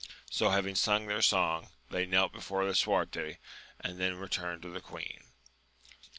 [0.31, 3.37] So having sung their song, they knelt before lisuarte,
[3.79, 5.25] and then returned to the queen.